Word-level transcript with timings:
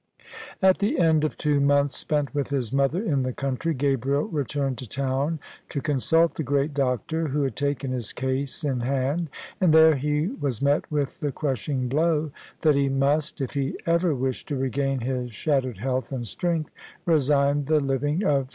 At 0.63 0.79
the 0.79 0.97
end 0.97 1.23
of 1.23 1.37
two 1.37 1.59
months 1.59 1.95
spent 1.95 2.33
with 2.33 2.49
his 2.49 2.73
mother 2.73 3.03
in 3.03 3.21
the 3.21 3.33
country, 3.33 3.75
Gabriel 3.75 4.23
returned 4.23 4.79
to 4.79 4.89
town 4.89 5.39
to 5.69 5.79
consult 5.79 6.33
the 6.33 6.43
great 6.43 6.73
doctor 6.73 7.27
who 7.27 7.43
had 7.43 7.55
taken 7.55 7.91
his 7.91 8.11
case 8.11 8.63
in 8.63 8.79
hand; 8.79 9.29
and 9.59 9.71
there 9.71 9.93
he 9.93 10.29
was 10.29 10.59
met 10.59 10.91
with 10.91 11.19
the 11.19 11.31
crushing 11.31 11.87
blow 11.87 12.31
that 12.61 12.73
he 12.73 12.89
must— 12.89 13.41
if 13.41 13.53
he 13.53 13.77
ever 13.85 14.15
wished 14.15 14.47
to 14.47 14.55
regain 14.55 15.01
his 15.01 15.31
shattered 15.33 15.77
health 15.77 16.11
and 16.11 16.25
strength— 16.27 16.71
resign 17.05 17.65
the 17.65 17.79
living 17.79 18.23
of 18.23 18.45
S. 18.47 18.49